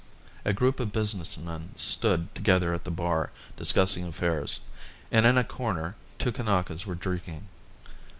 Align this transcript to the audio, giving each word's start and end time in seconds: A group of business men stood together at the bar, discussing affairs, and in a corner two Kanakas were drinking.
A 0.45 0.51
group 0.51 0.79
of 0.79 0.91
business 0.91 1.37
men 1.37 1.73
stood 1.75 2.33
together 2.33 2.73
at 2.73 2.85
the 2.85 2.89
bar, 2.89 3.29
discussing 3.55 4.03
affairs, 4.03 4.61
and 5.11 5.27
in 5.27 5.37
a 5.37 5.43
corner 5.43 5.95
two 6.17 6.31
Kanakas 6.31 6.87
were 6.87 6.95
drinking. 6.95 7.43